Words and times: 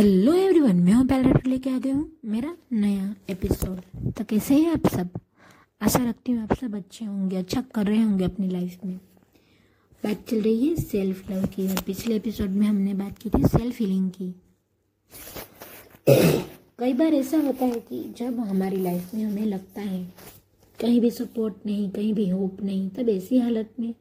Hello 0.00 0.32
everyone 0.32 0.76
मैं 0.76 0.92
हूँ 0.92 1.04
palette 1.06 1.46
लेके 1.46 1.70
आ 1.70 1.78
गई 1.78 1.90
हूँ 1.90 2.18
मेरा 2.24 2.54
नया 2.72 3.14
एपिसोड 3.30 4.12
तो 4.12 4.24
कैसे 4.24 4.54
हैं 4.54 4.72
आप 4.72 4.86
सब? 4.86 5.08
आशा 5.80 5.98
रखती 6.08 6.32
हूँ 6.32 6.42
आप 6.42 6.52
सब 6.54 6.76
अच्छे 6.76 7.04
होंगे 7.04 7.36
अच्छा 7.36 7.60
कर 7.74 7.86
रहे 7.86 8.02
होंगे 8.02 8.24
अपनी 8.24 8.48
लाइफ 8.48 8.84
में। 8.84 8.94
बात 10.04 10.24
चल 10.28 10.40
रही 10.40 10.68
है 10.68 10.76
सेल्फ 10.76 11.30
लव 11.30 11.44
की। 11.46 11.66
और 11.68 11.82
पिछले 11.86 12.16
एपिसोड 12.16 12.50
में 12.50 12.66
हमने 12.66 12.94
बात 12.94 13.18
की 13.18 13.30
थी 13.30 13.42
सेल्फ 13.48 13.80
हीलिंग 13.80 14.10
की। 14.10 14.32
कई 16.78 16.92
बार 16.92 17.14
ऐसा 17.14 17.38
होता 17.38 17.64
है 17.64 17.80
कि 17.80 18.02
जब 18.18 18.38
हमारी 18.40 18.76
लाइफ 18.76 19.14
में 19.14 19.24
हमें 19.24 19.44
लगता 19.46 19.80
है 19.80 20.02
कहीं 20.78 21.00
भी 21.00 21.10
सपोर्ट 21.10 21.66
नहीं, 21.66 21.90
कहीं 21.90 22.14
भी 22.14 22.28
होप 22.28 22.62
नहीं, 22.62 22.88
तब 22.88 23.08
ऐसी 23.08 23.38
हालत 23.38 23.74
में 23.80 23.94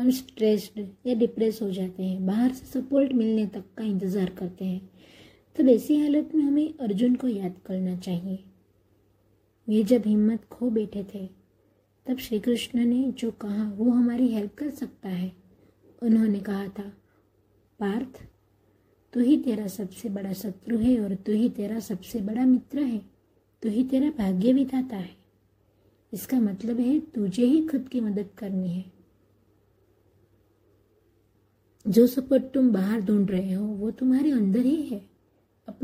हम 0.00 0.10
स्ट्रेस्ड 0.10 0.80
या 1.06 1.14
डिप्रेस 1.14 1.62
हो 1.62 1.70
जाते 1.70 2.02
हैं। 2.02 2.26
बाहर 2.26 2.52
से 2.52 2.66
सपोर्ट 2.80 3.12
मिलने 3.12 3.46
तक 3.46 3.64
का 3.78 3.84
इंतज़ार 3.84 4.30
करते 4.38 4.64
हैं। 4.64 4.90
तब 5.58 5.68
ऐसी 5.68 5.96
हालत 5.96 6.34
में 6.34 6.42
हमें 6.42 6.74
अर्जुन 6.78 7.14
को 7.14 7.28
याद 7.28 7.58
करना 7.66 7.96
चाहिए। 7.96 8.44
वे 9.68 9.84
जब 9.84 10.02
हिम्मत 10.06 10.44
खो 10.44 10.70
बैठे 10.70 11.04
थे, 11.14 11.28
तब 12.06 12.18
श्री 12.18 12.40
कृष्ण 12.40 12.84
ने 12.84 13.12
जो 13.12 13.30
कहा, 13.30 13.72
वो 13.72 13.90
हमारी 13.90 14.28
हेल्प 14.28 14.54
कर 14.54 14.70
सकता 14.70 15.08
है। 15.08 15.32
उन्होंने 16.02 16.40
कहा 16.40 16.68
था, 16.68 16.96
पार्थ, 17.80 18.26
तू 19.12 19.20
ही 19.20 19.38
तेरा 19.38 19.66
सबसे 19.66 20.08
बड़ा 20.08 20.32
शत्रु 20.32 20.78
है 20.78 21.00
और 21.00 21.14
तू 21.14 21.32
ही 21.32 21.48
तेरा 21.48 21.80
सबसे 21.80 22.20
बड़ा 22.20 22.46
मित्र 22.46 22.82
है। 22.82 22.98
तू 23.62 23.68
ही 23.68 23.84
तेरा 23.84 24.10
भाग्य 24.10 24.52
विधाता 24.52 24.96
है। 24.96 25.16
इसका 26.12 26.40
मतलब 26.40 26.80
है, 26.80 27.00
तुझे 27.00 27.44
ही 27.46 27.66
खुद 27.66 27.88
की 27.88 28.00
मदद 28.00 28.28
करनी 28.38 28.68
है। 28.68 28.92
जो 31.88 32.06
सपोर्ट 32.06 32.42
तुम 32.42 32.72
बाहर 32.72 33.00
ढूंढ 33.00 33.30
रहे 33.30 33.52
हो, 33.52 33.66
वो 33.66 33.90
तुम्हारे 33.90 34.30
अंदर 34.30 34.60
ही 34.60 34.82
है। 34.82 35.13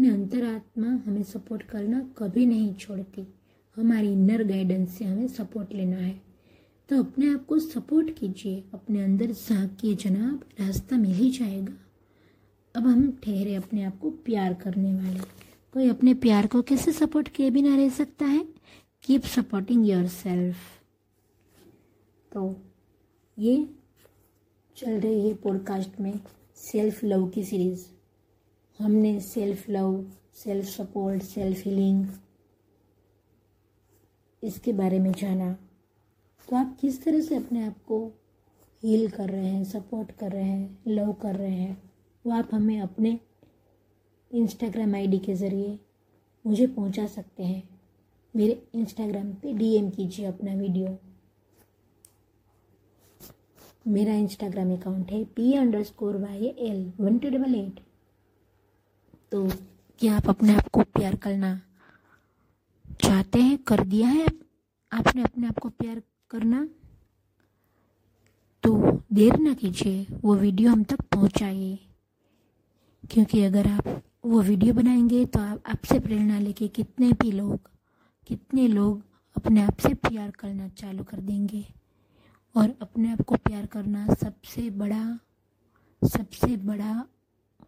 अपने 0.01 0.13
अंतरात्मा 0.13 0.87
हमें 0.87 1.23
सपोर्ट 1.23 1.63
करना 1.63 2.15
कभी 2.19 2.47
नहीं 2.47 2.75
छोड़ती। 2.75 3.35
हमारी 3.77 4.13
इनर 4.13 4.45
गाइडेंस 4.45 4.91
से 4.91 5.05
हमें 5.05 5.29
सपोर्ट 5.29 5.73
लेना 5.73 5.97
है। 5.97 6.23
तो 6.89 7.03
अपने 7.03 7.35
आप 7.35 7.47
को 7.47 7.59
सपोर्ट 7.59 8.19
कीजिए। 8.19 8.65
अपने 8.75 9.05
अंदर 9.05 9.33
झांकिए 9.33 9.95
जनाब, 9.95 10.45
रास्ता 10.61 10.97
मिल 10.97 11.11
ही 11.11 11.31
जाएगा। 11.31 11.73
अब 12.77 12.87
हम 12.87 13.21
ठहरे 13.25 13.55
अपने 13.55 13.83
आप 13.83 13.99
को 13.99 14.11
प्यार 14.11 14.55
करने 14.55 14.95
वाले। 14.95 15.21
कोई 15.73 15.89
अपने 15.89 16.15
प्यार 16.15 16.47
को 16.47 16.63
कैसे 16.63 16.93
सपोर्ट 16.93 17.29
किए 17.29 17.51
बिना 17.51 17.77
रह 17.77 17.89
सकता 17.89 18.25
है? 18.25 18.49
कीप 19.03 19.23
सपोर्टिंग 19.23 19.89
योर 19.89 20.07
सेल्फ 20.07 20.57
तो 22.33 22.57
ये 23.39 23.69
चल 24.77 25.01
रही 25.01 25.29
है 25.29 25.35
पॉडकास्ट 25.35 26.01
में 26.01 26.21
सेल्फ 26.57 27.05
लव 27.05 27.29
की 27.29 27.45
सीरीज़ 27.45 28.00
हमने 28.81 29.19
self 29.21 29.69
love 29.71 30.05
self 30.35 30.67
support 30.67 31.23
self 31.23 31.65
healing 31.65 32.05
इसके 34.43 34.73
बारे 34.73 34.99
में 34.99 35.11
जाना। 35.13 35.53
तो 36.49 36.57
आप 36.57 36.77
किस 36.81 37.03
तरह 37.05 37.21
से 37.21 37.37
अपने 37.37 37.65
आप 37.67 37.83
को 37.89 37.99
हील 38.83 39.09
कर 39.11 39.29
रहे 39.31 39.47
हैं 39.47 39.65
सपोर्ट 39.65 40.13
कर 40.13 40.33
रहे 40.33 40.45
हैं 40.45 40.79
लव 40.89 41.13
कर 41.23 41.37
रहे 41.37 41.51
हैं, 41.51 41.77
वो 42.25 42.33
आप 42.33 42.55
हमें 42.55 42.81
अपने 42.81 43.19
इंस्टाग्राम 44.31 44.95
आईडी 44.95 45.19
के 45.19 45.35
ज़रिए 45.35 45.79
मुझे 46.45 46.67
पहुँचा 46.69 47.07
सकते 47.09 47.43
हैं। 47.43 47.63
मेरे 48.35 48.63
इंस्टाग्राम 48.75 49.33
पे 49.35 49.53
डीएम 49.53 49.91
कीजिए 49.91 50.27
अपना 50.27 50.55
वीडियो 50.55 50.97
मेरा 53.89 54.15
इंस्टाग्राम 54.15 54.73
अकाउंट 54.73 55.13
है 55.13 55.23
P 55.27 55.53
underscore 55.83 56.17
Y 56.19 56.55
L 56.61 56.93
one 57.01 57.19
two 57.19 57.29
double 57.31 57.55
eight 57.55 57.81
तो 59.33 59.49
क्या 59.99 60.17
आप 60.17 60.29
अपने 60.29 60.55
आप 60.55 60.69
को 60.69 60.83
प्यार 60.83 61.17
करना 61.17 61.61
चाहते 63.01 63.41
हैं, 63.43 63.59
कर 63.59 63.85
दिया 63.85 64.09
है, 64.09 64.27
आपने 64.93 65.23
अपने 65.23 65.47
आप 65.47 65.59
को 65.59 65.69
प्यार 65.69 66.03
करना 66.31 66.69
तो 68.63 69.03
देर 69.13 69.39
ना 69.39 69.53
कीजिए, 69.55 70.07
वो 70.25 70.35
वीडियो 70.35 70.73
हम 70.73 70.83
तक 70.85 71.01
पहुंचाइए। 71.03 71.79
क्योंकि 73.11 73.43
अगर 73.45 73.67
आप 73.67 74.03
वो 74.27 74.41
वीडियो 74.43 74.75
बनाएँगे 74.75 75.25
तो 75.27 75.41
आप, 75.41 75.63
आपसे 75.67 75.99
प्रेरणा 76.01 76.39
लेके 76.39 76.69
कितने 76.69 77.13
भी 77.13 77.33
लोग, 77.33 77.71
कितने 78.27 78.67
लोग 78.69 79.03
अपने 79.37 79.63
आप 79.63 79.79
से 79.79 79.95
प्यार 79.95 80.31
करना 80.31 80.69
चालू 80.69 81.05
कर 81.05 81.21
देंगे। 81.21 81.65
और 82.55 82.75
अपने 82.83 83.13
आप 83.13 83.21
को 83.23 83.35
प्यार 83.37 83.67
करना 83.67 84.07
सबसे 84.15 84.71
बड़ा 84.71 85.19
सबसे 86.03 86.57
बड़ा 86.57 87.05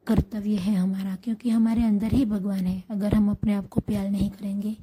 कर्तव्य 0.07 0.57
है 0.57 0.75
हमारा, 0.75 1.15
क्योंकि 1.17 1.51
हमारे 1.51 1.83
अंदर 1.85 2.13
ही 2.13 2.25
भगवान 2.27 2.67
है। 2.67 2.83
अगर 2.91 3.15
हम 3.15 3.31
अपने 3.31 3.55
आप 3.55 3.69
को 3.69 3.81
प्यार 3.83 4.09
नहीं 4.11 4.31
करेंगे 4.31 4.77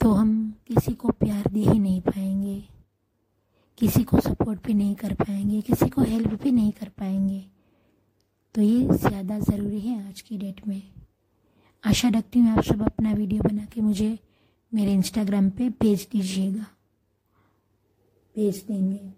तो 0.00 0.12
हम 0.12 0.30
किसी 0.68 0.92
को 0.94 1.08
प्यार 1.10 1.46
दे 1.46 1.60
ही 1.60 1.78
नहीं 1.78 2.00
पाएँगे, 2.00 2.62
किसी 3.78 4.02
को 4.04 4.20
सपोर्ट 4.20 4.66
भी 4.66 4.74
नहीं 4.74 4.94
कर 4.94 5.14
पाएँगे, 5.14 5.60
किसी 5.62 5.88
को 5.88 6.02
हेल्प 6.02 6.42
भी 6.42 6.50
नहीं 6.50 6.72
कर 6.72 6.88
पाएँगे। 6.90 7.44
तो 8.54 8.62
ये 8.62 8.96
ज़्यादा 8.96 9.38
ज़रूरी 9.40 9.80
है 9.80 10.08
आज 10.08 10.20
की 10.20 10.38
डेट 10.38 10.66
में। 10.66 10.82
आशा 11.84 12.08
रखती 12.08 12.38
हूँ 12.38 12.50
आप 12.50 12.64
सब 12.64 12.82
अपना 12.82 13.12
वीडियो 13.12 13.42
बना 13.42 13.64
के 13.64 13.80
मुझे 13.80 14.18
मेरे 14.72 14.92
इंस्टाग्राम 14.92 15.50
पे 15.50 15.68
भेज 15.80 16.06
दीजिएगा। 16.12 16.66
भेज 18.34 18.64
देंगे। 18.68 19.12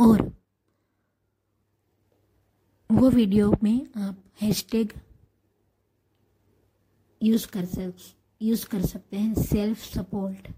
और 0.00 0.22
वो 2.94 3.08
वीडियो 3.10 3.54
में 3.62 3.86
आप 3.96 4.16
हैशटैग 4.42 4.92
यूज़ 7.22 7.46
कर 7.48 7.64
सक 7.64 7.96
यूज़ 8.42 8.66
कर 8.68 8.82
सकते 8.86 9.16
हैं 9.16 9.34
सेल्फ 9.34 9.78
सपोर्ट 9.78 10.48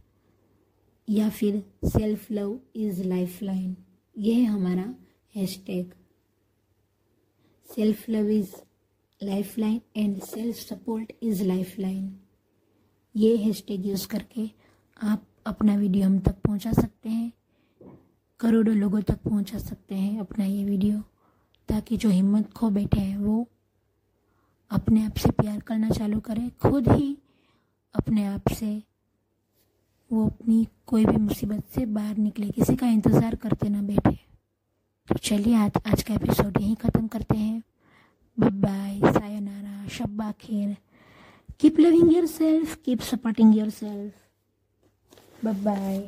या 1.08 1.28
फिर 1.30 1.62
self 1.84 2.30
love 2.32 2.58
is 2.76 3.02
life 3.02 3.42
line 3.42 3.76
यह 4.18 4.36
है 4.36 4.44
हमारा 4.44 4.94
hashtag 5.34 5.94
self 7.68 8.08
love 8.10 8.30
is 8.30 8.54
lifeline 9.58 9.80
and 9.96 10.20
self 10.22 10.56
support 10.56 11.12
is 11.22 11.42
lifeline 11.78 12.20
ये 13.14 13.36
हैशटैग 13.36 13.86
यूज़ 13.86 14.08
करके 14.08 14.50
आप 14.96 15.26
अपना 15.46 15.76
वीडियो 15.76 16.06
हम 16.06 16.18
तक 16.18 16.40
पहुँचा 16.44 16.72
सकते 16.72 17.08
हैं, 17.08 17.32
करोड़ों 18.40 18.76
लोगों 18.76 19.02
तक 19.02 19.22
पहुँचा 19.24 19.58
सकते 19.58 19.94
हैं 19.94 20.18
अपना 20.20 20.44
ये 20.44 20.64
वीडियो। 20.64 21.02
ताकि 21.68 21.96
जो 21.96 22.08
हिम्मत 22.08 22.52
खो 22.52 22.70
बैठे 22.70 23.00
हैं, 23.00 23.16
वो 23.18 23.46
अपने 24.70 25.04
आप 25.04 25.16
से 25.16 25.30
प्यार 25.32 25.58
करना 25.60 25.90
चालू 25.90 26.20
करें। 26.20 26.50
खुद 26.62 26.88
ही 26.88 27.16
अपने 27.94 28.26
आप 28.26 28.52
से 28.52 28.82
वो 30.10 30.26
अपनी 30.26 30.66
कोई 30.86 31.04
भी 31.04 31.16
मुसीबत 31.16 31.64
से 31.74 31.84
बाहर 31.86 32.16
निकले, 32.16 32.48
किसी 32.50 32.76
का 32.76 32.86
इंतज़ार 32.88 33.34
करते 33.34 33.68
ना 33.68 33.82
बैठे। 33.82 34.18
तो 35.08 35.14
चलिए, 35.14 35.54
आज 35.54 35.72
आज 35.86 36.02
का 36.02 36.14
एपिसोड 36.14 36.60
यहीं 36.60 36.74
ख़त्म 36.76 37.06
करते 37.08 37.36
हैं। 37.36 37.62
बाय 38.38 39.00
सायनारा 39.12 39.86
शब्बा 39.88 40.30
खैर 40.40 40.76
keep 41.60 41.78
loving 41.80 42.12
yourself 42.26 42.76
keep 42.84 43.00
supporting 43.02 43.56
yourself 43.70 45.44
bye 45.44 45.98